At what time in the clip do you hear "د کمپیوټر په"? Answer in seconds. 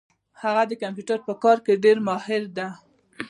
0.69-1.33